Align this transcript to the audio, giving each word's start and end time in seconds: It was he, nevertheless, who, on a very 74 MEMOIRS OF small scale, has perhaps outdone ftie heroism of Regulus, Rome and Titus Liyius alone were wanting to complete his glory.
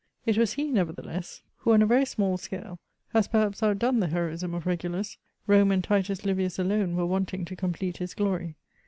It 0.25 0.35
was 0.35 0.53
he, 0.53 0.63
nevertheless, 0.71 1.43
who, 1.57 1.73
on 1.73 1.83
a 1.83 1.85
very 1.85 2.05
74 2.05 2.25
MEMOIRS 2.29 2.33
OF 2.41 2.45
small 2.49 2.59
scale, 2.59 2.79
has 3.13 3.27
perhaps 3.27 3.61
outdone 3.61 3.99
ftie 3.99 4.09
heroism 4.09 4.55
of 4.55 4.65
Regulus, 4.65 5.19
Rome 5.45 5.69
and 5.71 5.83
Titus 5.83 6.21
Liyius 6.21 6.57
alone 6.57 6.95
were 6.95 7.05
wanting 7.05 7.45
to 7.45 7.55
complete 7.55 7.97
his 7.97 8.15
glory. 8.15 8.55